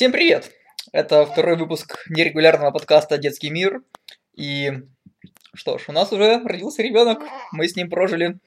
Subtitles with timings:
[0.00, 0.50] Всем привет!
[0.92, 3.82] Это второй выпуск нерегулярного подкаста «Детский мир».
[4.34, 4.72] И
[5.52, 7.18] что ж, у нас уже родился ребенок.
[7.52, 8.38] Мы с ним прожили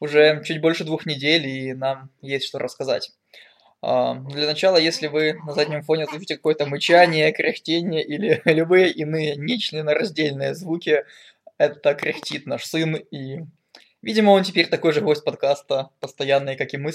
[0.00, 3.12] уже чуть больше двух недель, и нам есть что рассказать.
[3.80, 9.36] А, для начала, если вы на заднем фоне слышите какое-то мычание, кряхтение или любые иные
[9.36, 11.06] нечленораздельные звуки,
[11.56, 13.38] это кряхтит наш сын, и,
[14.02, 16.92] видимо, он теперь такой же гость подкаста, постоянный, как и мы.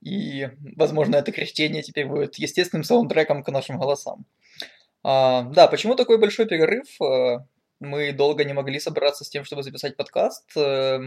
[0.00, 4.24] И, возможно, это кряхтение теперь будет естественным саундтреком к нашим голосам.
[5.02, 6.86] А, да, почему такой большой перерыв?
[7.00, 7.44] А,
[7.80, 10.98] мы долго не могли собраться с тем, чтобы записать подкаст, э,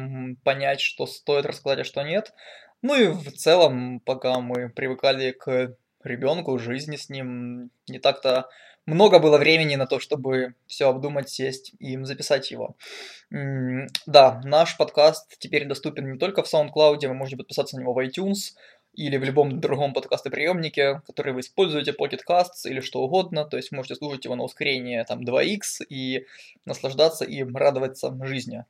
[0.43, 2.33] понять, что стоит рассказать, а что нет.
[2.81, 8.49] Ну и в целом, пока мы привыкали к ребенку, жизни с ним, не так-то
[8.85, 12.75] много было времени на то, чтобы все обдумать, сесть и записать его.
[13.29, 17.99] Да, наш подкаст теперь доступен не только в SoundCloud, вы можете подписаться на него в
[17.99, 18.55] iTunes,
[18.93, 23.71] или в любом другом подкастоприемнике, который вы используете, Pocket Casts или что угодно, то есть
[23.71, 26.25] можете слушать его на ускорение там 2x и
[26.65, 28.65] наслаждаться и радоваться жизни.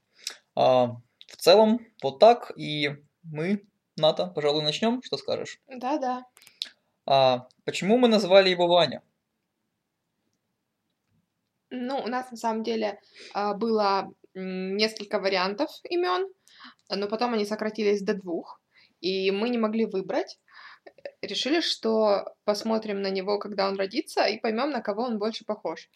[0.56, 3.64] А, в целом, вот так, и мы,
[3.98, 5.60] Ната, пожалуй, начнем, что скажешь?
[5.68, 6.26] Да-да.
[7.06, 9.02] А, почему мы назвали его Ваня?
[11.72, 13.00] Ну, у нас на самом деле
[13.34, 16.28] а, было несколько вариантов имен,
[16.90, 18.62] но потом они сократились до двух
[19.02, 20.40] и мы не могли выбрать.
[21.22, 25.90] Решили, что посмотрим на него, когда он родится, и поймем, на кого он больше похож.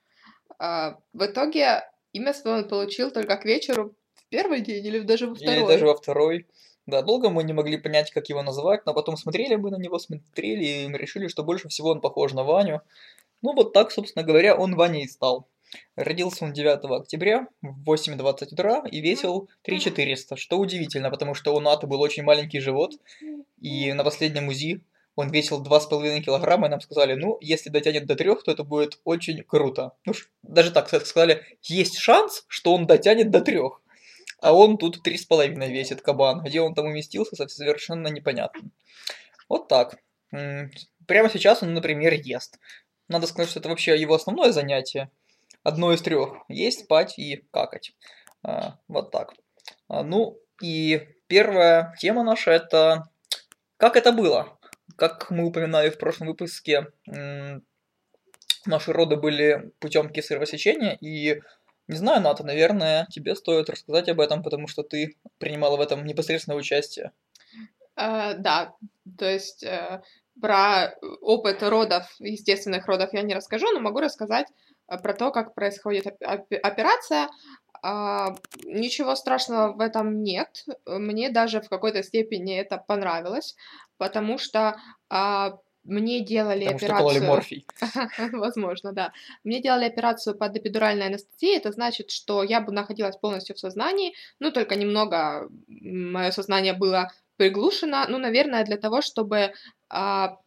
[0.59, 5.27] А, в итоге имя свое он получил только к вечеру в первый день или даже
[5.27, 5.55] во второй.
[5.55, 6.47] Или даже во второй.
[6.85, 9.97] Да, долго мы не могли понять, как его называть, но потом смотрели мы на него,
[9.97, 12.81] смотрели и решили, что больше всего он похож на Ваню.
[13.41, 15.47] Ну вот так, собственно говоря, он Ваней стал.
[15.95, 21.59] Родился он 9 октября в 8.20 утра и весил 3400, что удивительно, потому что у
[21.59, 22.93] Наты был очень маленький живот,
[23.61, 24.81] и на последнем УЗИ
[25.15, 28.99] он весил 2,5 килограмма, и нам сказали, ну, если дотянет до 3, то это будет
[29.05, 29.93] очень круто.
[30.05, 33.59] Ну, даже так сказали, есть шанс, что он дотянет до 3.
[34.41, 36.43] А он тут 3,5 весит, кабан.
[36.43, 38.69] Где он там уместился, совершенно непонятно.
[39.47, 39.95] Вот так.
[40.29, 42.59] Прямо сейчас он, например, ест.
[43.07, 45.09] Надо сказать, что это вообще его основное занятие
[45.65, 46.29] одно из трех.
[46.47, 47.93] Есть, спать и какать.
[48.43, 49.33] А, вот так.
[49.89, 53.09] А, ну, и первая тема наша это
[53.77, 54.57] как это было.
[54.95, 56.87] Как мы упоминали в прошлом выпуске,
[58.65, 61.41] наши роды были путем кесарево сечения, и
[61.87, 66.05] не знаю, Ната, наверное, тебе стоит рассказать об этом, потому что ты принимала в этом
[66.05, 67.11] непосредственное участие.
[67.97, 68.73] Uh, да,
[69.17, 70.01] то есть uh,
[70.41, 75.53] про опыт родов, естественных родов я не расскажу, но могу рассказать Э, про то, как
[75.53, 77.29] происходит операция.
[77.81, 80.65] А, ничего страшного в этом нет.
[80.85, 83.55] Мне даже в какой-то степени это понравилось,
[83.97, 84.77] потому что
[85.09, 87.21] а, мне делали Потому операцию...
[87.21, 87.67] Что морфий.
[88.31, 89.13] Возможно, да.
[89.43, 91.57] Мне делали операцию под эпидуральной анестезией.
[91.57, 97.11] Это значит, что я бы находилась полностью в сознании, ну, только немного мое сознание было
[97.37, 99.53] приглушено, ну, наверное, для того, чтобы
[99.89, 100.37] а,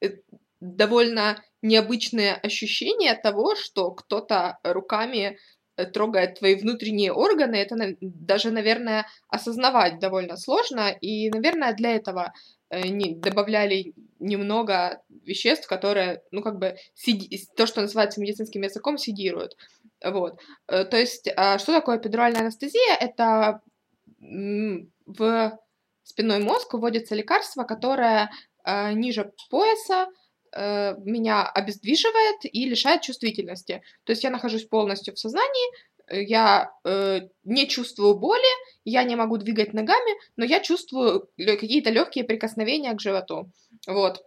[0.00, 0.10] э,
[0.60, 5.38] довольно необычное ощущение того, что кто-то руками
[5.76, 12.32] э, трогает твои внутренние органы, это даже, наверное, осознавать довольно сложно, и, наверное, для этого
[12.70, 16.76] э, не, добавляли немного веществ, которые, ну, как бы,
[17.56, 19.56] то, что называется медицинским языком, сидируют.
[20.04, 20.40] Вот.
[20.68, 22.96] Э, то есть, а что такое эпидуральная анестезия?
[23.00, 23.60] Это
[24.20, 25.58] в
[26.02, 28.30] спинной мозг вводится лекарство, которое
[28.66, 30.08] ниже пояса
[30.52, 33.82] э, меня обездвиживает и лишает чувствительности.
[34.04, 35.72] То есть я нахожусь полностью в сознании,
[36.06, 38.52] э, я э, не чувствую боли,
[38.84, 43.50] я не могу двигать ногами, но я чувствую какие-то легкие прикосновения к животу.
[43.86, 44.24] Вот.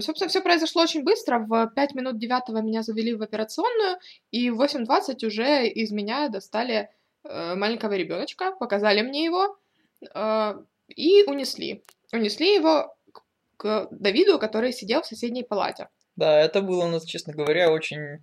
[0.00, 1.38] Собственно, все произошло очень быстро.
[1.38, 3.96] В 5 минут 9 меня завели в операционную,
[4.30, 6.90] и в 8.20 уже из меня достали
[7.24, 9.56] э, маленького ребеночка, показали мне его
[10.14, 10.54] э,
[10.88, 11.82] и унесли.
[12.12, 12.94] Унесли его
[13.90, 15.88] Давиду, который сидел в соседней палате.
[16.16, 18.22] Да, это было, ну, честно говоря, очень,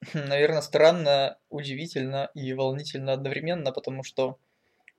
[0.14, 4.38] наверное, странно, удивительно и волнительно одновременно, потому что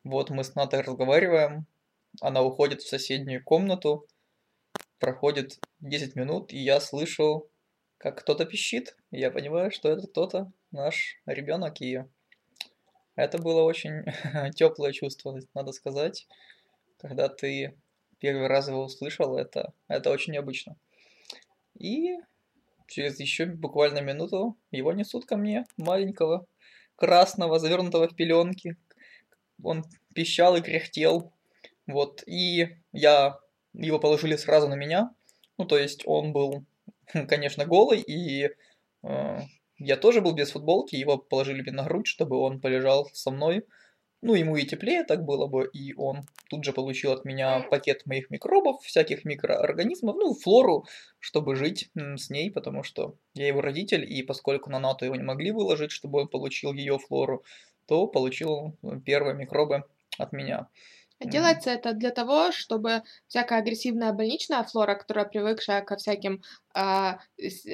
[0.03, 1.65] вот мы с Натой разговариваем,
[2.21, 4.07] она уходит в соседнюю комнату,
[4.99, 7.49] проходит 10 минут, и я слышу,
[7.97, 8.95] как кто-то пищит.
[9.11, 12.03] И я понимаю, что это кто-то, наш ребенок, и
[13.15, 14.05] это было очень
[14.55, 16.27] теплое чувство, надо сказать,
[16.97, 17.77] когда ты
[18.19, 20.75] первый раз его услышал, это, это очень необычно.
[21.77, 22.15] И
[22.87, 26.45] через еще буквально минуту его несут ко мне, маленького,
[26.95, 28.75] красного, завернутого в пеленки.
[29.63, 29.83] Он
[30.13, 31.33] пищал и кряхтел.
[31.87, 33.39] Вот, и я
[33.73, 35.13] его положили сразу на меня.
[35.57, 36.65] Ну, то есть он был
[37.27, 38.49] конечно, голый, и
[39.03, 39.39] э,
[39.77, 43.65] я тоже был без футболки, его положили мне на грудь, чтобы он полежал со мной.
[44.21, 48.05] Ну, ему и теплее так было бы, и он тут же получил от меня пакет
[48.05, 50.85] моих микробов, всяких микроорганизмов, ну, флору,
[51.19, 55.23] чтобы жить с ней, потому что я его родитель, и поскольку на НАТО его не
[55.23, 57.45] могли выложить, чтобы он получил ее флору,
[57.87, 59.83] то получил первые микробы
[60.17, 60.67] от меня.
[61.21, 66.41] Делается это для того, чтобы всякая агрессивная больничная флора, которая привыкшая ко всяким
[66.73, 66.79] э,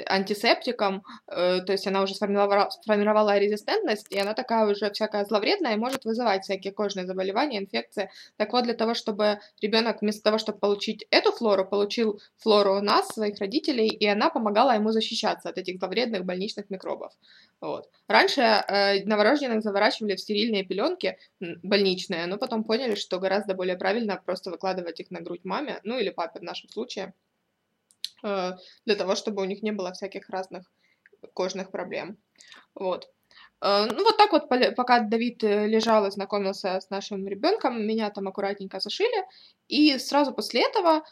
[0.07, 5.75] антисептикам, э, то есть она уже сформировала, сформировала резистентность, и она такая уже всякая зловредная
[5.75, 8.09] и может вызывать всякие кожные заболевания, инфекции.
[8.38, 12.81] Так вот, для того, чтобы ребенок вместо того, чтобы получить эту флору, получил флору у
[12.81, 17.13] нас, своих родителей, и она помогала ему защищаться от этих зловредных больничных микробов.
[17.61, 17.89] Вот.
[18.07, 24.21] Раньше э, новорожденных заворачивали в стерильные пеленки больничные, но потом поняли, что гораздо более правильно
[24.23, 27.13] просто выкладывать их на грудь маме, ну или папе в нашем случае,
[28.23, 28.51] э,
[28.85, 30.69] для того, чтобы у них не было всяких разных
[31.33, 32.17] кожных проблем.
[32.75, 33.09] Вот.
[33.61, 38.09] Э, ну, вот так вот, пока Давид э, лежал и знакомился с нашим ребенком, меня
[38.09, 39.25] там аккуратненько зашили,
[39.67, 41.03] и сразу после этого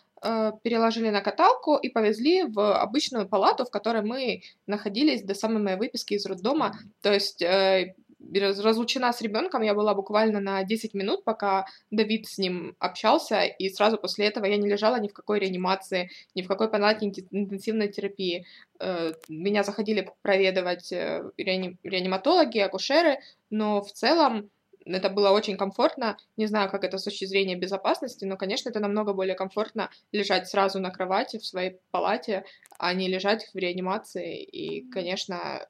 [0.63, 5.77] переложили на каталку и повезли в обычную палату, в которой мы находились до самой моей
[5.77, 6.77] выписки из роддома.
[7.01, 7.95] То есть э,
[8.33, 13.69] разлучена с ребенком я была буквально на 10 минут, пока Давид с ним общался, и
[13.69, 17.89] сразу после этого я не лежала ни в какой реанимации, ни в какой палате интенсивной
[17.89, 18.45] терапии.
[18.79, 23.19] Э, меня заходили проведывать э, реаниматологи, акушеры,
[23.49, 24.49] но в целом
[24.85, 26.18] это было очень комфортно.
[26.38, 30.47] Не знаю, как это с точки зрения безопасности, но, конечно, это намного более комфортно лежать
[30.47, 32.45] сразу на кровати в своей палате,
[32.77, 34.41] а не лежать в реанимации.
[34.41, 35.65] И, конечно,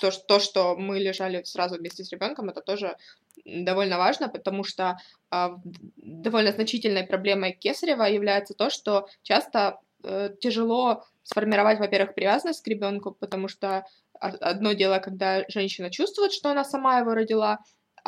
[0.00, 2.96] то, то, что мы лежали сразу вместе с ребенком, это тоже
[3.44, 4.98] довольно важно, потому что
[5.30, 5.48] э,
[5.96, 13.12] довольно значительной проблемой Кесарева является то, что часто э, тяжело сформировать, во-первых, привязанность к ребенку,
[13.12, 13.84] потому что
[14.20, 17.58] одно дело, когда женщина чувствует, что она сама его родила,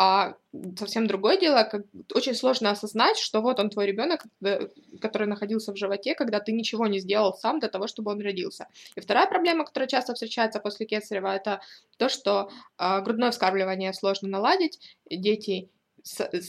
[0.03, 0.35] а
[0.79, 1.83] совсем другое дело, как
[2.15, 4.69] очень сложно осознать, что вот он твой ребенок, э,
[4.99, 8.67] который находился в животе, когда ты ничего не сделал сам для того, чтобы он родился.
[8.97, 11.61] И вторая проблема, которая часто встречается после кесарева, это
[11.99, 12.49] то, что
[12.79, 14.81] э, грудное вскармливание сложно наладить,
[15.11, 15.69] дети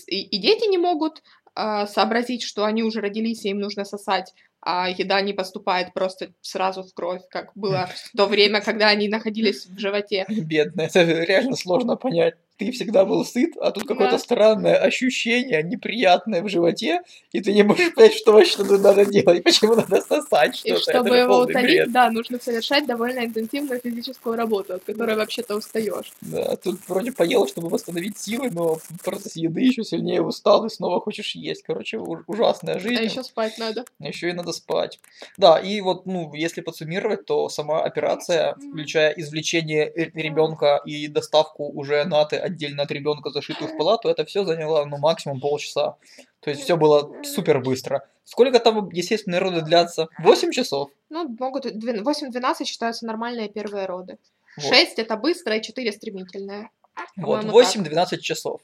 [0.08, 1.22] и, и дети не могут
[1.58, 4.34] э, сообразить, что они уже родились и им нужно сосать
[4.64, 9.10] а еда не поступает просто сразу в кровь, как было в то время, когда они
[9.10, 10.24] находились в животе.
[10.30, 16.44] Бедно, это реально сложно понять ты всегда был сыт, а тут какое-то странное ощущение, неприятное
[16.44, 20.58] в животе, и ты не можешь понять, что вообще тут надо делать, почему надо сосать
[20.58, 20.76] что-то.
[20.76, 26.14] И чтобы его утолить, да, нужно совершать довольно интенсивную физическую работу, от которой вообще-то устаешь.
[26.22, 30.70] Да, тут вроде поел, чтобы восстановить силы, но в процессе еды еще сильнее устал и
[30.70, 31.64] снова хочешь есть.
[31.64, 33.02] Короче, ужасная жизнь.
[33.02, 33.86] А еще спать надо.
[34.00, 35.00] Еще и надо спать.
[35.38, 42.06] Да, и вот, ну, если подсуммировать, то сама операция, включая извлечение ребенка и доставку уже
[42.06, 45.96] наты отдельно от ребенка, зашитую в палату, это все заняло, ну, максимум полчаса.
[46.40, 48.08] То есть все было супер быстро.
[48.24, 50.08] Сколько там естественные роды длятся?
[50.20, 50.90] 8 часов?
[51.10, 54.18] Ну, могут 8-12 считаются нормальные первые роды.
[54.58, 54.74] Вот.
[54.74, 56.70] 6 это быстро и 4 стремительные.
[57.18, 58.62] Вот, 8-12 часов.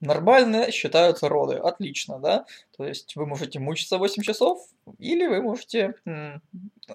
[0.00, 1.56] Нормально считаются роды.
[1.56, 2.44] Отлично, да?
[2.76, 4.66] То есть вы можете мучиться 8 часов,
[4.98, 6.42] или вы можете м,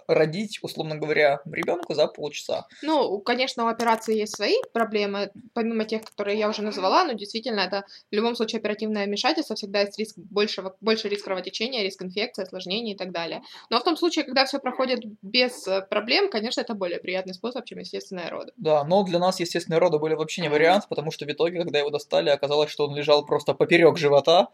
[0.08, 2.68] родить, условно говоря, ребенка за полчаса.
[2.82, 7.62] Ну, конечно, у операции есть свои проблемы, помимо тех, которые я уже назвала, но действительно
[7.62, 12.44] это в любом случае оперативное вмешательство, всегда есть риск большего, больше риск кровотечения, риск инфекции,
[12.44, 13.42] осложнений и так далее.
[13.70, 17.66] Но в том случае, когда все проходит без э, проблем, конечно, это более приятный способ,
[17.66, 18.52] чем естественные роды.
[18.58, 21.80] Да, но для нас естественные роды были вообще не вариант, потому что в итоге, когда
[21.80, 24.50] его достали, оказалось, что он лежал просто поперек живота,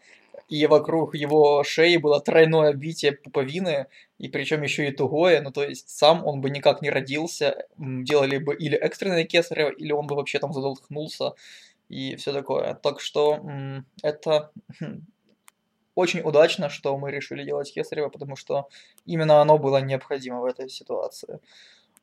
[0.47, 3.87] и вокруг его шеи было тройное обвитие пуповины,
[4.17, 8.37] и причем еще и тугое, ну то есть сам он бы никак не родился, делали
[8.37, 11.33] бы или экстренное кесарево, или он бы вообще там задолбнулся
[11.89, 12.75] и все такое.
[12.75, 13.41] Так что
[14.03, 14.51] это
[15.95, 18.69] очень удачно, что мы решили делать кесарево, потому что
[19.05, 21.39] именно оно было необходимо в этой ситуации.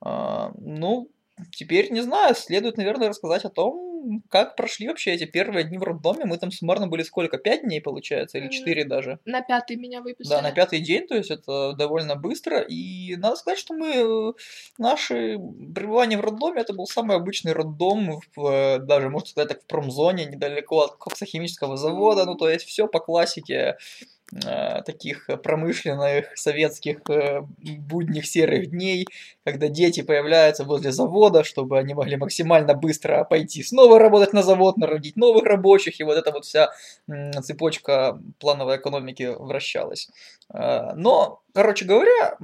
[0.01, 1.09] А, ну,
[1.51, 5.83] теперь, не знаю, следует, наверное, рассказать о том, как прошли вообще эти первые дни в
[5.83, 6.25] роддоме?
[6.25, 7.39] Мы там суммарно были сколько?
[7.39, 8.39] Пять дней, получается?
[8.39, 9.19] Или четыре даже?
[9.25, 10.37] На пятый меня выписали.
[10.37, 12.61] Да, на пятый день, то есть это довольно быстро.
[12.61, 14.35] И надо сказать, что мы...
[14.79, 15.39] Наше
[15.75, 20.27] пребывание в роддоме, это был самый обычный роддом, в, даже, можно сказать так, в промзоне,
[20.27, 22.25] недалеко от коксохимического завода.
[22.25, 23.77] Ну, то есть все по классике Э,
[24.41, 29.07] таких промышленных советских э, будних серых дней,
[29.45, 34.77] когда дети появляются возле завода, чтобы они могли максимально быстро пойти снова работать на завод,
[34.79, 36.71] народить новых рабочих, и вот эта вот вся
[37.43, 40.09] цепочка плановой экономики вращалась.
[40.53, 42.37] Э, но, короче говоря,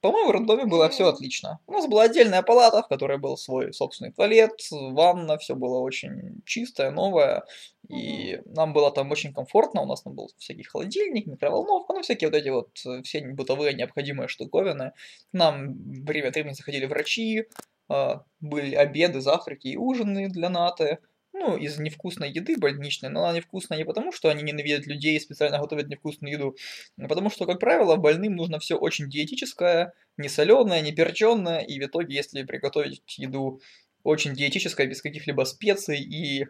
[0.00, 1.58] По-моему, в роддоме было все отлично.
[1.66, 6.40] У нас была отдельная палата, в которой был свой собственный туалет, ванна, все было очень
[6.44, 7.42] чистое, новое.
[7.88, 12.28] И нам было там очень комфортно, у нас там был всякий холодильник, микроволновка, ну всякие
[12.28, 14.92] вот эти вот э, все бытовые необходимые штуковины.
[15.30, 17.46] К нам время от времени заходили врачи,
[17.88, 20.98] а, были обеды, завтраки и ужины для Наты
[21.32, 25.20] ну, из невкусной еды больничной, но она невкусная не потому, что они ненавидят людей и
[25.20, 26.56] специально готовят невкусную еду,
[27.00, 31.80] а потому что, как правило, больным нужно все очень диетическое, не соленое, не перченое, и
[31.80, 33.60] в итоге, если приготовить еду
[34.02, 36.46] очень диетическое, без каких-либо специй и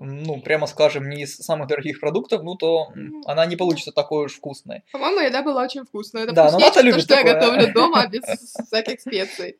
[0.00, 2.92] ну, прямо скажем, не из самых дорогих продуктов, ну, то
[3.26, 4.82] она не получится такой уж вкусной.
[4.92, 6.24] По-моему, еда была очень вкусная.
[6.24, 9.58] Это да, но Ната любит то, что я готовлю дома без всяких специй.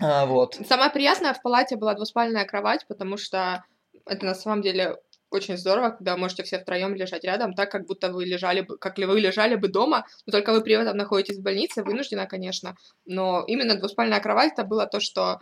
[0.00, 0.58] А, вот.
[0.66, 3.64] Самое приятное в палате была двуспальная кровать, потому что
[4.06, 4.96] это на самом деле
[5.30, 8.98] очень здорово, когда можете все втроем лежать рядом, так как будто вы лежали бы, как
[8.98, 12.76] ли вы лежали бы дома, но только вы при этом находитесь в больнице, вынуждена, конечно,
[13.06, 15.38] но именно двуспальная кровать это было то, что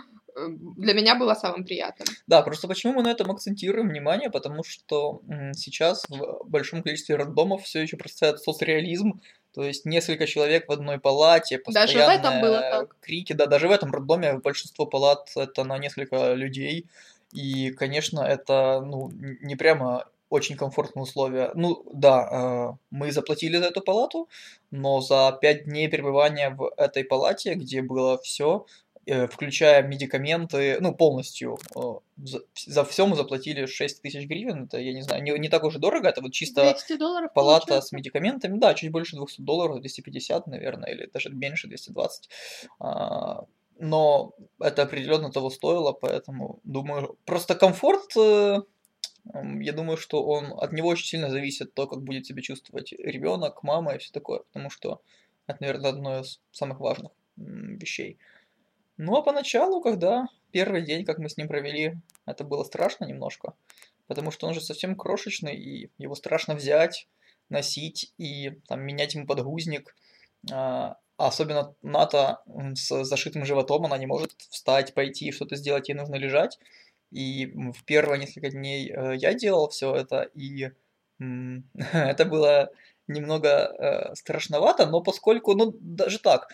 [0.77, 2.09] для меня было самым приятным.
[2.27, 5.23] Да, просто почему мы на этом акцентируем внимание, потому что
[5.55, 9.21] сейчас в большом количестве роддомов все еще процветает соцреализм,
[9.53, 12.97] то есть несколько человек в одной палате, постоянно даже в этом было так.
[13.01, 16.87] крики, да, даже в этом роддоме большинство палат это на несколько людей,
[17.33, 19.11] и, конечно, это ну,
[19.41, 21.51] не прямо очень комфортные условия.
[21.55, 24.29] Ну, да, э, мы заплатили за эту палату,
[24.71, 28.90] но за пять дней пребывания в этой палате, где было все, э,
[29.31, 31.81] включая медикаменты, ну, полностью, э,
[32.23, 35.65] за, за все мы заплатили 6 тысяч гривен, это, я не знаю, не, не так
[35.65, 36.63] уж и дорого, это вот чисто
[37.35, 37.89] палата получается?
[37.89, 42.29] с медикаментами, да, чуть больше 200 долларов, 250, наверное, или даже меньше, 220
[43.81, 48.59] но это определенно того стоило, поэтому думаю, просто комфорт, э,
[49.25, 53.63] я думаю, что он от него очень сильно зависит то, как будет себя чувствовать ребенок,
[53.63, 55.01] мама и все такое, потому что
[55.47, 58.19] это, наверное, одно из самых важных вещей.
[59.03, 63.55] Ну а поначалу, когда первый день, как мы с ним провели, это было страшно немножко,
[64.07, 67.09] потому что он же совсем крошечный, и его страшно взять,
[67.49, 69.97] носить и там менять ему подгузник.
[70.53, 72.43] А, а особенно Ната
[72.75, 76.59] с зашитым животом, она не может встать, пойти, что-то сделать, ей нужно лежать.
[77.11, 80.73] И в первые несколько дней э, я делал все это, и
[81.19, 82.71] это было
[83.07, 86.53] немного э, страшновато, но поскольку, ну, даже так,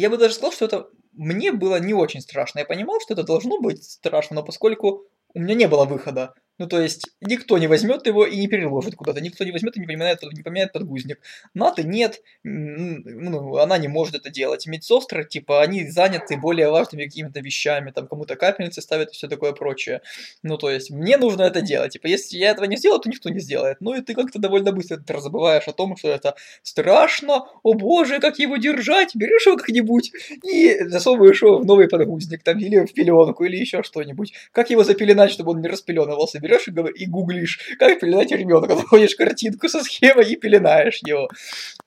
[0.00, 2.60] я бы даже сказал, что это мне было не очень страшно.
[2.60, 5.04] Я понимал, что это должно быть страшно, но поскольку
[5.34, 8.94] у меня не было выхода, ну, то есть, никто не возьмет его и не переложит
[8.94, 11.18] куда-то, никто не возьмет и не поменяет, не поменяет подгузник.
[11.54, 14.66] Наты нет, ну, она не может это делать.
[14.66, 19.52] Медсестры, типа, они заняты более важными какими-то вещами, там, кому-то капельницы ставят и все такое
[19.52, 20.02] прочее.
[20.42, 21.94] Ну, то есть, мне нужно это делать.
[21.94, 23.78] Типа, если я этого не сделаю, то никто не сделает.
[23.80, 28.38] Ну, и ты как-то довольно быстро забываешь о том, что это страшно, о боже, как
[28.38, 30.12] его держать, берешь его как-нибудь
[30.44, 34.34] и засовываешь его в новый подгузник, там, или в пеленку, или еще что-нибудь.
[34.52, 36.38] Как его запеленать, чтобы он не распеленывался?
[36.50, 38.74] Берешь и, и гуглишь, как пеленать ребенка.
[38.74, 41.28] Находишь картинку со схемой и пеленаешь его.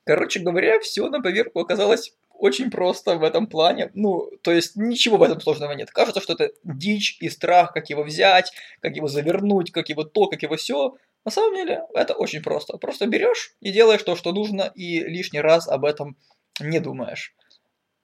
[0.06, 3.92] Короче говоря, все на поверку оказалось очень просто в этом плане.
[3.94, 5.92] Ну, то есть ничего в этом сложного нет.
[5.92, 8.52] Кажется, что это дичь и страх, как его взять,
[8.82, 10.96] как его завернуть, как его то, как его все.
[11.26, 12.78] На самом деле это очень просто.
[12.78, 16.18] Просто берешь и делаешь то, что нужно, и лишний раз об этом
[16.60, 17.34] не думаешь.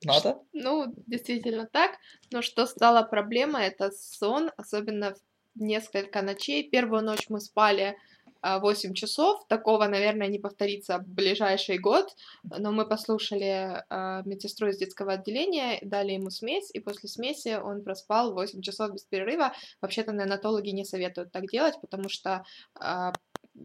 [0.05, 0.39] Надо?
[0.53, 1.91] Ну, действительно так.
[2.31, 6.69] Но что стало проблемой, это сон, особенно в несколько ночей.
[6.69, 7.97] Первую ночь мы спали
[8.41, 9.45] 8 а, часов.
[9.47, 12.15] Такого, наверное, не повторится в ближайший год.
[12.43, 17.83] Но мы послушали э, медсестру из детского отделения, дали ему смесь, и после смеси он
[17.83, 19.53] проспал 8 часов без перерыва.
[19.81, 22.43] Вообще-то неонатологи не советуют так делать, потому что
[22.81, 23.11] э,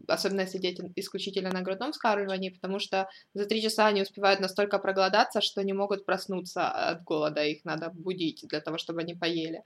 [0.07, 4.79] особенно если дети исключительно на грудном вскармливании, потому что за три часа они успевают настолько
[4.79, 9.63] проголодаться, что не могут проснуться от голода, их надо будить для того, чтобы они поели.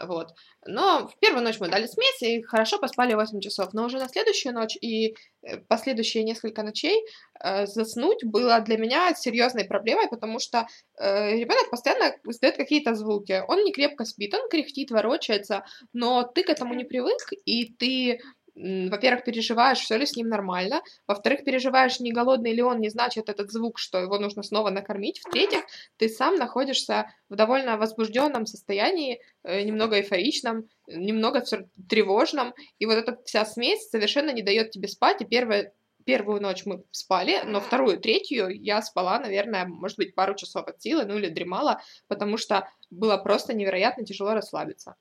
[0.00, 0.34] Вот.
[0.66, 4.08] Но в первую ночь мы дали смесь и хорошо поспали 8 часов, но уже на
[4.08, 7.04] следующую ночь и э, последующие несколько ночей
[7.42, 10.66] э, заснуть было для меня серьезной проблемой, потому что
[10.98, 13.42] э, ребенок постоянно издает какие-то звуки.
[13.48, 18.20] Он не крепко спит, он кряхтит, ворочается, но ты к этому не привык, и ты
[18.58, 23.28] во-первых, переживаешь, все ли с ним нормально, во-вторых, переживаешь, не голодный ли он, не значит
[23.28, 25.64] этот звук, что его нужно снова накормить, в-третьих,
[25.96, 31.44] ты сам находишься в довольно возбужденном состоянии, э, немного эйфоричном, немного
[31.88, 35.72] тревожном, и вот эта вся смесь совершенно не дает тебе спать, и первое,
[36.04, 40.82] первую ночь мы спали, но вторую, третью я спала, наверное, может быть, пару часов от
[40.82, 44.96] силы, ну или дремала, потому что было просто невероятно тяжело расслабиться.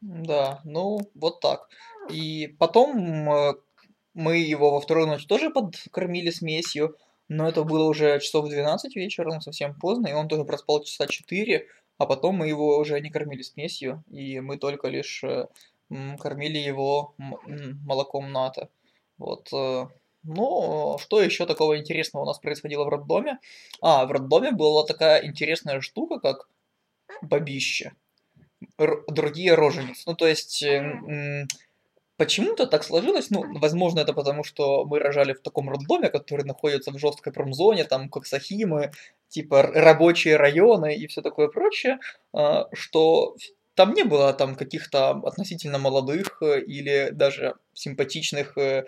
[0.00, 1.68] Да, ну, вот так.
[2.10, 3.54] И потом э,
[4.14, 6.96] мы его во вторую ночь тоже подкормили смесью,
[7.28, 11.06] но это было уже часов 12 вечера, ну, совсем поздно, и он тоже проспал часа
[11.06, 11.66] 4,
[11.98, 15.48] а потом мы его уже не кормили смесью, и мы только лишь э,
[16.18, 17.14] кормили его
[17.84, 18.68] молоком ната.
[19.18, 19.48] Вот.
[19.52, 19.86] Э,
[20.22, 23.38] ну, что еще такого интересного у нас происходило в роддоме?
[23.80, 26.48] А, в роддоме была такая интересная штука, как
[27.22, 27.92] бабище.
[29.08, 30.02] Другие роженицы.
[30.06, 31.46] Ну, то есть, э,
[32.16, 36.90] почему-то так сложилось, ну, возможно, это потому, что мы рожали в таком роддоме, который находится
[36.90, 38.92] в жесткой промзоне, там, как Сахимы,
[39.28, 41.98] типа рабочие районы и все такое прочее,
[42.32, 43.36] а, что
[43.74, 48.86] там не было там каких-то относительно молодых э, или даже симпатичных э,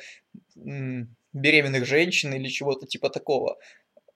[0.55, 3.59] беременных женщин или чего-то типа такого.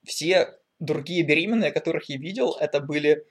[0.03, 3.23] Все другие беременные, которых я видел, это были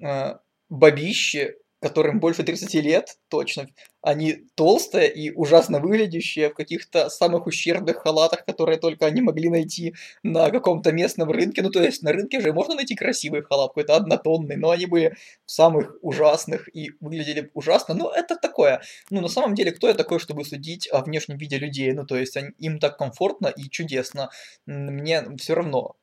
[0.00, 0.36] э,
[0.68, 3.68] бабищи, которым больше 30 лет, точно.
[4.02, 9.94] Они толстые и ужасно выглядящие в каких-то самых ущербных халатах, которые только они могли найти
[10.22, 11.62] на каком-то местном рынке.
[11.62, 15.16] Ну, то есть на рынке же можно найти красивый халат, какой-то однотонный, но они были
[15.44, 17.94] в самых ужасных и выглядели ужасно.
[17.94, 18.82] Но это такое.
[19.10, 21.92] Ну, на самом деле, кто я такой, чтобы судить о внешнем виде людей?
[21.92, 24.30] Ну, то есть они, им так комфортно и чудесно.
[24.66, 25.96] Мне все равно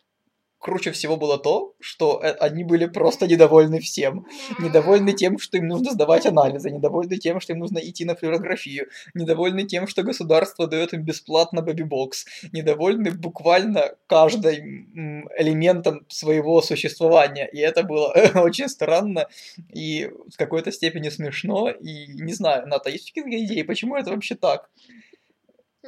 [0.67, 4.25] круче всего было то, что э, они были просто недовольны всем.
[4.59, 8.87] Недовольны тем, что им нужно сдавать анализы, недовольны тем, что им нужно идти на флюорографию,
[9.13, 17.47] недовольны тем, что государство дает им бесплатно бэби-бокс, недовольны буквально каждым элементом своего существования.
[17.53, 19.27] И это было очень странно
[19.73, 21.69] и в какой-то степени смешно.
[21.69, 24.69] И не знаю, Ната, есть какие-то идеи, почему это вообще так?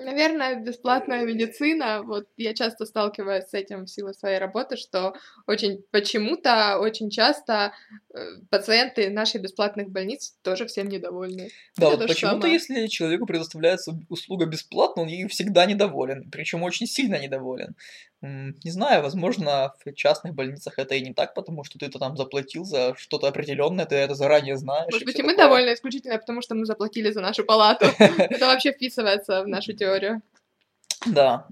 [0.03, 2.01] Наверное, бесплатная медицина.
[2.03, 5.13] Вот я часто сталкиваюсь с этим в силу своей работы, что
[5.48, 7.74] очень почему-то очень часто
[8.13, 11.50] э, пациенты наших бесплатных больниц тоже всем недовольны.
[11.77, 17.20] Да, вот почему-то, если человеку предоставляется услуга бесплатно, он ей всегда недоволен, причем очень сильно
[17.20, 17.75] недоволен.
[18.21, 22.65] Не знаю, возможно, в частных больницах это и не так, потому что ты-то там заплатил
[22.65, 24.91] за что-то определенное, ты это заранее знаешь.
[24.91, 25.46] Может быть, и мы такое.
[25.46, 27.85] довольны исключительно потому, что мы заплатили за нашу палату.
[28.00, 30.22] Это вообще вписывается в нашу теорию.
[31.05, 31.48] Да.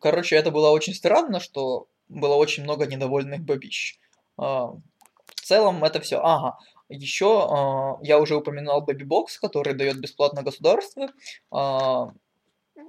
[0.00, 3.98] Короче, это было очень странно, что было очень много недовольных бабищ.
[4.38, 6.20] А, в целом это все.
[6.22, 6.58] Ага.
[6.88, 11.10] Еще а, я уже упоминал Baby Box, который дает бесплатно государство.
[11.50, 12.12] А,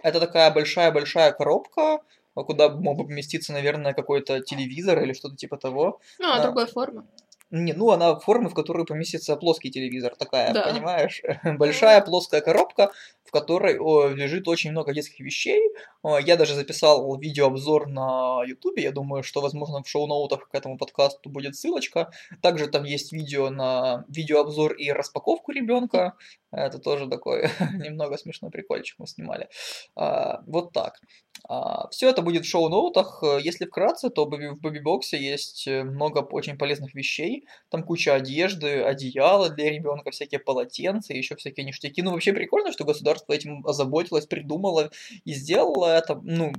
[0.04, 2.00] это такая большая-большая коробка,
[2.44, 6.00] куда мог бы поместиться, наверное, какой-то телевизор или что-то типа того.
[6.20, 7.04] Ну, а, а другой формы.
[7.52, 10.72] Не, ну она формы, в которую поместится плоский телевизор, такая, да.
[10.72, 11.22] понимаешь?
[11.58, 12.92] Большая плоская коробка,
[13.24, 15.60] в которой о, лежит очень много детских вещей.
[16.04, 20.78] О, я даже записал видеообзор на YouTube, я думаю, что, возможно, в шоу-ноутах к этому
[20.78, 22.12] подкасту будет ссылочка.
[22.44, 26.14] Также там есть видео на видеообзор и распаковку ребенка.
[26.52, 29.50] Это тоже такой немного смешной прикольчик мы снимали.
[29.96, 31.00] А, вот так.
[31.48, 33.24] А, все это будет в шоу-ноутах.
[33.42, 37.46] Если вкратце, то в Бэби-боксе есть много очень полезных вещей.
[37.70, 42.02] Там куча одежды, одеяла для ребенка, всякие полотенца, еще всякие ништяки.
[42.02, 44.92] Ну, вообще прикольно, что государство государство этим озаботилось, придумало
[45.26, 46.54] и сделало это, ну,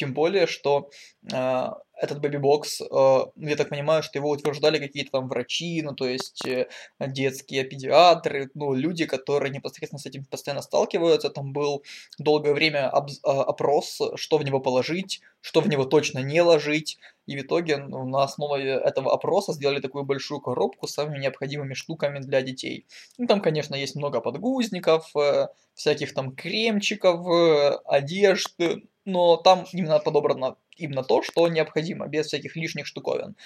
[0.00, 0.88] тем более, что
[1.30, 1.66] э,
[2.00, 6.46] этот бэби-бокс, э, я так понимаю, что его утверждали какие-то там врачи, ну, то есть
[6.46, 11.28] э, детские педиатры, ну, люди, которые непосредственно с этим постоянно сталкиваются.
[11.28, 11.84] Там был
[12.18, 16.98] долгое время э, опрос, что в него положить, что в него точно не ложить.
[17.26, 21.74] И в итоге ну, на основе этого опроса сделали такую большую коробку с самыми необходимыми
[21.74, 22.86] штуками для детей.
[23.18, 29.98] Ну, там, конечно, есть много подгузников, э, всяких там кремчиков, э, одежды, но там именно
[29.98, 33.36] подобрано именно то, что необходимо, без всяких лишних штуковин.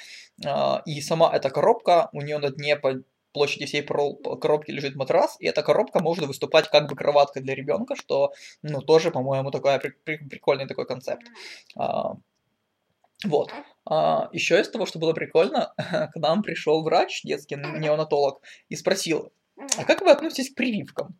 [0.46, 5.37] А, и сама эта коробка, у нее на дне по площади всей коробки лежит матрас,
[5.40, 9.79] и эта коробка может выступать как бы кроваткой для ребенка, что, ну, тоже, по-моему, такой
[9.81, 11.27] прикольный такой концепт.
[11.77, 12.14] А,
[13.24, 13.50] вот.
[13.85, 15.74] А, еще из того, что было прикольно,
[16.14, 19.33] к нам пришел врач, детский неонатолог, и спросил,
[19.79, 21.18] а как вы относитесь к прививкам?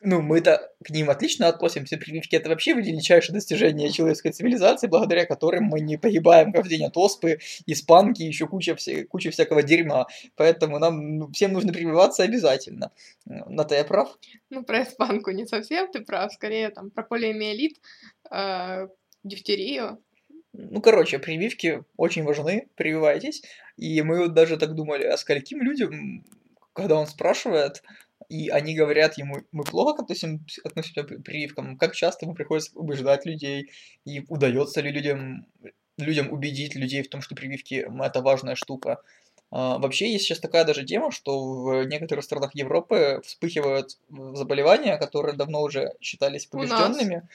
[0.00, 1.96] Ну, мы-то к ним отлично относимся.
[1.96, 6.96] Прививки это вообще величайшее достижение человеческой цивилизации, благодаря которым мы не погибаем каждый день от
[6.96, 10.06] оспы, испанки, еще куча, вся, куча всякого дерьма.
[10.36, 12.92] Поэтому нам ну, всем нужно прививаться обязательно.
[13.24, 14.16] На то я прав?
[14.50, 16.32] Ну, про испанку не совсем ты прав.
[16.32, 17.80] Скорее, там, про полиомиелит,
[18.30, 18.86] э,
[19.24, 19.98] дифтерию.
[20.52, 23.42] Ну, короче, прививки очень важны, прививайтесь.
[23.76, 26.24] И мы вот даже так думали, а скольким людям,
[26.72, 27.82] когда он спрашивает,
[28.28, 33.24] и они говорят ему, мы плохо относим, относимся к прививкам, как часто ему приходится убеждать
[33.26, 33.70] людей,
[34.04, 35.46] и удается ли людям,
[35.96, 39.02] людям убедить людей в том, что прививки– это важная штука.
[39.50, 43.98] А, вообще есть сейчас такая даже тема, что в некоторых странах Европы вспыхивают
[44.34, 47.28] заболевания, которые давно уже считались побежденными.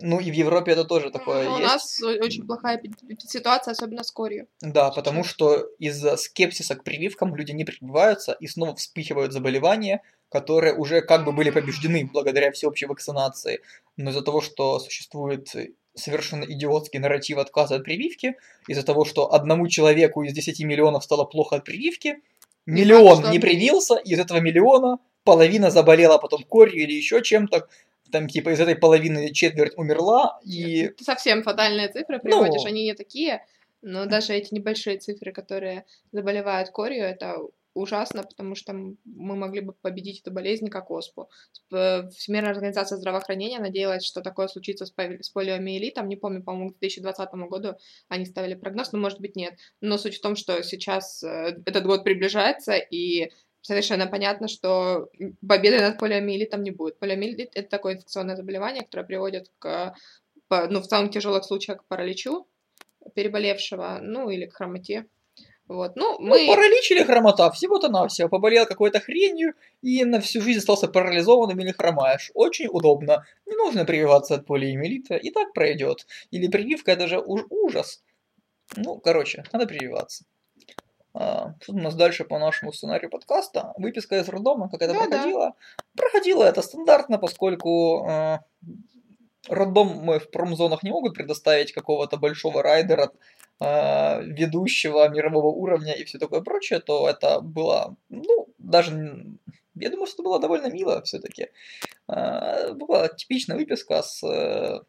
[0.00, 1.72] Ну и в Европе это тоже такое Но у есть.
[1.72, 2.82] нас о- очень плохая
[3.18, 4.48] ситуация, особенно с корью.
[4.60, 10.74] Да, потому что из-за скепсиса к прививкам люди не прививаются и снова вспыхивают заболевания, которые
[10.74, 13.60] уже как бы были побеждены благодаря всеобщей вакцинации.
[13.96, 15.48] Но из-за того, что существует
[15.94, 18.34] совершенно идиотский нарратив отказа от прививки,
[18.66, 22.16] из-за того, что одному человеку из 10 миллионов стало плохо от прививки,
[22.66, 27.68] Не миллион не от- привился, из этого миллиона половина заболела потом корью или еще чем-то,
[28.10, 32.68] там типа из этой половины четверть умерла, и Ты совсем фатальные цифры приводишь, Ну.
[32.68, 33.44] они не такие,
[33.82, 37.36] но даже эти небольшие цифры, которые заболевают корью, это
[37.74, 41.28] ужасно, потому что мы могли бы победить эту болезнь как оспу.
[41.52, 46.08] Сп- Всемирная организация здравоохранения надеялась, что такое случится с полиомиелитом.
[46.08, 47.76] Не помню, по-моему, к 2020 году
[48.08, 49.58] они ставили прогноз, но, может быть, нет.
[49.80, 55.08] Но суть в том, что сейчас э, этот год приближается, и совершенно понятно, что
[55.46, 56.98] победы над полиомиелитом не будет.
[56.98, 59.94] Полиомиелит— это такое инфекционное заболевание, которое приводит к,
[60.50, 62.46] ну, в самых тяжелых случаях к параличу
[63.14, 65.06] переболевшего, ну, или к хромоте.
[65.66, 66.46] Вот, ну, Ну, мы...
[66.46, 68.28] паралич или хромота, всего-то навсего.
[68.28, 72.30] Поболел какой-то хренью и на всю жизнь остался парализованным или хромаешь.
[72.34, 73.24] Очень удобно.
[73.46, 76.06] Не нужно прививаться от полиэмилита, и так пройдет.
[76.30, 78.02] Или прививка это же уж ужас.
[78.76, 80.24] Ну, короче, надо прививаться.
[81.14, 83.72] А, что у нас дальше по нашему сценарию подкаста?
[83.78, 85.06] Выписка из роддома, как это Да-да.
[85.06, 85.54] проходило.
[85.96, 88.38] Проходило это стандартно, поскольку э,
[89.47, 93.11] роддом мы в промзонах не могут предоставить какого-то большого райдера,
[93.61, 99.39] э, ведущего мирового уровня и все такое прочее, то это было, ну, даже, н-
[99.75, 101.47] я думаю, что это было довольно мило все-таки.
[102.07, 104.79] Была типичная выписка с э,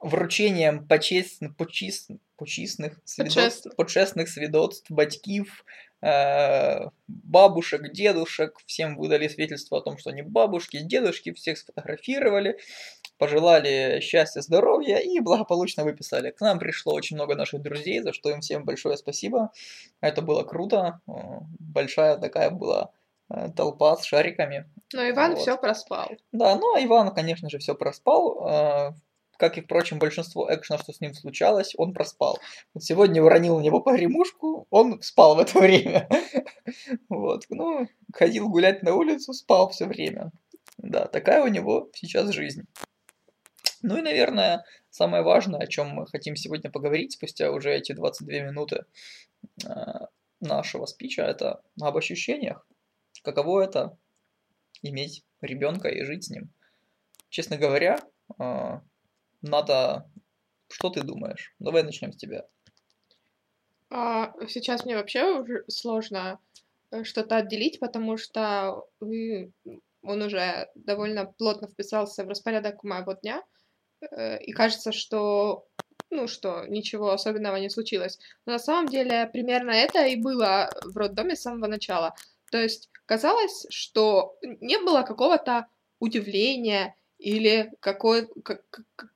[0.00, 3.76] вручением почесн, почис, почисних свідоцтв, Почесних.
[3.76, 5.64] почесних свідоцтв батьків,
[6.02, 12.56] э, бабушек, дедушек, всем выдали свидетельство о том, что они бабушки, дедушки, всех сфотографировали,
[13.17, 16.31] пожелали счастья, здоровья и благополучно выписали.
[16.31, 19.51] К нам пришло очень много наших друзей, за что им всем большое спасибо.
[20.01, 20.99] Это было круто.
[21.07, 21.11] Э,
[21.59, 22.91] Большая такая была
[23.29, 24.69] э, толпа с шариками.
[24.93, 25.39] Но Иван Вот.
[25.39, 26.09] все проспал.
[26.31, 28.47] Да, ну а Иван, конечно же, все проспал.
[28.47, 28.93] э,
[29.37, 32.39] Как и, впрочем, большинство экшена, что с ним случалось, он проспал.
[32.73, 36.07] Вот сегодня уронил на него погремушку, он спал в это время.
[37.09, 40.31] Вот, ну, ходил гулять на улицу, спал все время.
[40.77, 42.63] Да, такая у него сейчас жизнь.
[43.87, 48.39] Ну и, наверное, самое важное, о чем мы хотим сегодня поговорить спустя уже эти 22
[48.39, 48.85] минуты
[49.63, 49.69] э,
[50.39, 52.67] нашего спича, это об ощущениях.
[53.21, 53.95] Каково это
[54.81, 56.49] иметь ребенка и жить с ним.
[57.29, 57.99] Честно говоря,
[58.39, 58.79] э,
[59.43, 60.09] надо...
[60.67, 61.53] Что ты думаешь?
[61.59, 62.47] Давай начнем с тебя.
[63.91, 66.39] А, сейчас мне вообще уже сложно
[66.89, 73.43] э, что-то отделить, потому что он уже довольно плотно вписался в распорядок моего дня,
[74.41, 75.67] и кажется, что
[76.11, 78.19] ну что, ничего особенного не случилось.
[78.45, 82.15] Но на самом деле примерно это и было в роддоме с самого начала.
[82.51, 85.67] То есть казалось, что не было какого-то
[85.99, 88.63] удивления или какой, как-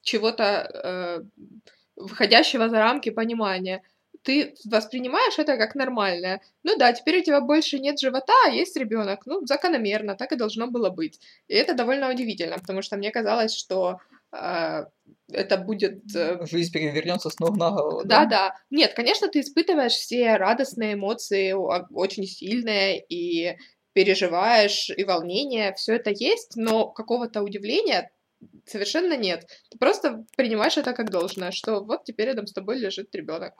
[0.01, 1.23] чего-то э,
[1.95, 3.83] выходящего за рамки понимания
[4.23, 6.41] ты воспринимаешь это как нормальное.
[6.63, 9.25] Ну да, теперь у тебя больше нет живота, а есть ребенок.
[9.25, 11.19] Ну, закономерно, так и должно было быть.
[11.47, 16.15] И это довольно удивительно, потому что мне казалось, что э, это будет...
[16.15, 18.03] э, Жизнь перевернется с ног на голову.
[18.05, 18.55] да, да.
[18.69, 23.57] Нет, конечно, ты испытываешь все радостные эмоции, о- очень сильные, и
[23.93, 28.11] переживаешь, и волнение, все это есть, но какого-то удивления
[28.65, 29.45] совершенно нет.
[29.69, 33.53] Ты просто принимаешь это как должное, что вот теперь рядом с тобой лежит ребенок.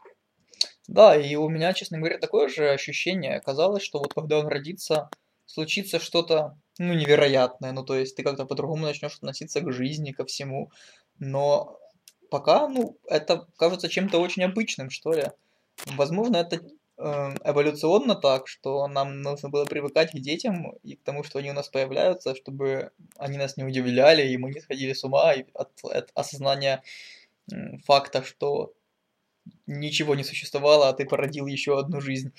[0.88, 3.42] Да, и у меня, честно говоря, такое же ощущение.
[3.42, 5.10] Казалось, что вот когда он родится,
[5.46, 7.74] случится что-то, ну, невероятное.
[7.74, 10.72] Ну, то есть ты как-то по-другому начнешь относиться к жизни, ко всему.
[11.20, 11.78] Но
[12.32, 15.26] пока, ну, это кажется чем-то очень обычным, что ли.
[15.98, 16.56] Возможно, это
[16.98, 21.52] э, эволюционно так, что нам нужно было привыкать к детям и к тому, что они
[21.52, 25.46] у нас появляются, чтобы они нас не удивляли, и мы не сходили с ума и
[25.54, 26.82] от, от осознания
[27.86, 28.74] факта, что
[29.68, 32.32] ничего не существовало, а ты породил еще одну жизнь.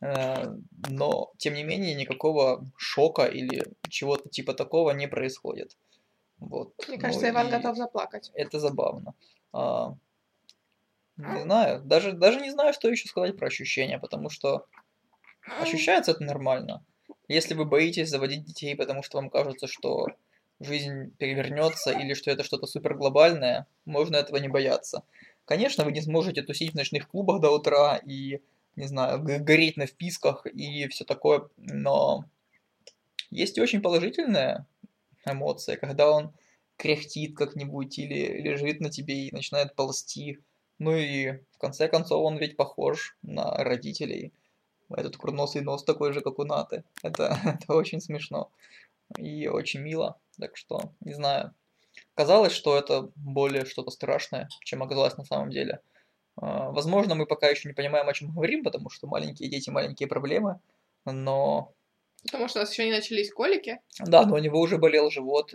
[0.00, 0.46] Э,
[0.88, 5.76] Но, тем не менее, никакого шока или чего-то типа такого не происходит.
[6.38, 6.72] Вот.
[6.88, 8.30] Мне Ну кажется, Иван готов заплакать.
[8.34, 9.14] Это забавно.
[9.52, 9.94] А,
[11.16, 14.66] Не знаю, даже, даже не знаю, что еще сказать про ощущения, потому что
[15.60, 16.82] ощущается это нормально.
[17.28, 20.06] Если вы боитесь заводить детей, потому что вам кажется, что
[20.60, 25.02] жизнь перевернется или что это что-то супер глобальное, можно этого не бояться.
[25.44, 28.40] Конечно, вы не сможете тусить в ночных клубах до утра и,
[28.76, 32.24] не знаю, гореть на вписках и все такое, но
[33.30, 34.66] есть и очень положительная
[35.24, 36.32] эмоция, когда он
[36.76, 40.38] кряхтит как-нибудь или лежит на тебе и начинает ползти.
[40.78, 44.32] Ну и в конце концов он ведь похож на родителей.
[44.88, 46.84] Этот курносый нос такой же, как у Наты.
[47.02, 48.50] Это, это очень смешно
[49.18, 50.18] и очень мило.
[50.38, 51.54] Так что, не знаю.
[52.14, 55.80] Казалось, что это более что-то страшное, чем оказалось на самом деле.
[56.40, 60.08] А, возможно, мы пока еще не понимаем, о чем говорим, потому что маленькие дети, маленькие
[60.08, 60.58] проблемы,
[61.04, 61.74] но...
[62.24, 63.80] Потому что у нас еще не начались колики.
[63.98, 65.54] Да, но у него уже болел живот,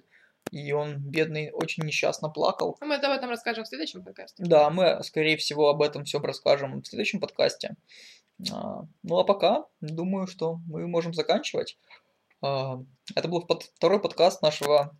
[0.51, 2.77] и он, бедный, очень несчастно плакал.
[2.79, 4.43] А мы об этом расскажем в следующем подкасте.
[4.43, 7.75] Да, мы, скорее всего, об этом все расскажем в следующем подкасте.
[8.51, 11.77] А, ну а пока, думаю, что мы можем заканчивать.
[12.41, 14.95] Это был второй подкаст нашего,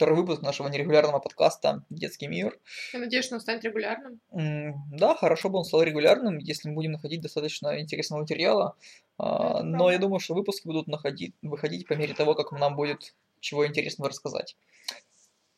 [0.00, 2.58] второй выпуск нашего нерегулярного подкаста «Детский мир».
[2.94, 4.18] Я надеюсь, что он станет регулярным.
[4.32, 8.76] Да, хорошо бы он стал регулярным, если мы будем находить достаточно интересного материала.
[9.18, 13.14] А, но я думаю, что выпуски будут находить, выходить по мере того, как нам будет
[13.40, 14.56] чего интересного рассказать.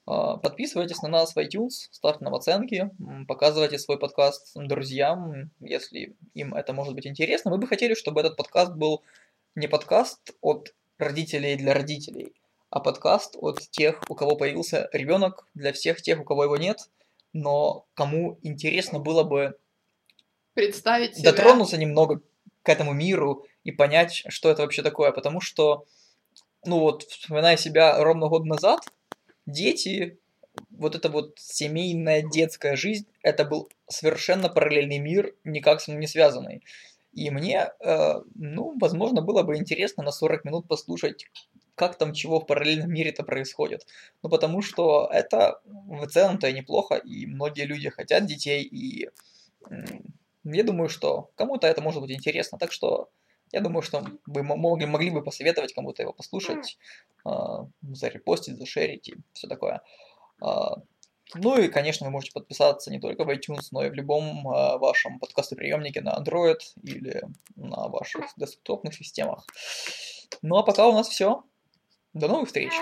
[0.06, 2.90] А, подписывайтесь на нас в iTunes, ставьте нам оценки,
[3.28, 7.52] показывайте свой подкаст друзьям, если им это может быть интересно.
[7.52, 9.04] Мы бы хотели, чтобы этот подкаст был
[9.54, 12.34] не подкаст от родителей для родителей,
[12.72, 16.78] а подкаст от тех, у кого появился ребенок, для всех тех, у кого его нет,
[17.34, 19.58] но кому интересно было бы
[20.54, 21.32] представить себя.
[21.32, 22.22] дотронуться немного
[22.62, 25.84] к этому миру и понять, что это вообще такое, потому что,
[26.64, 28.80] ну вот, вспоминая себя ровно год назад,
[29.44, 30.18] дети,
[30.70, 36.06] вот эта вот семейная детская жизнь, это был совершенно параллельный мир, никак с ним не
[36.06, 36.64] связанный.
[37.12, 41.26] И мне, э, ну, возможно, было бы интересно на 40 минут послушать,
[41.74, 43.86] как там чего в параллельном мире-то происходит.
[44.22, 49.08] Ну, потому что это в целом-то и неплохо, и многие люди хотят детей, и
[50.44, 52.58] я думаю, что кому-то это может быть интересно.
[52.58, 53.10] Так что
[53.52, 56.78] я думаю, что вы могли, могли бы посоветовать кому-то его послушать,
[57.26, 57.30] э,
[57.82, 59.82] зарепостить, зашерить и все такое.
[60.42, 60.76] Э,
[61.34, 64.78] ну и, конечно, вы можете подписаться не только в iTunes, но и в любом э,
[64.78, 67.22] вашем подкастоприемнике на Android или
[67.56, 69.46] на ваших десктопных системах.
[70.40, 71.44] Ну а пока у нас все.
[72.12, 72.72] До новых встреч!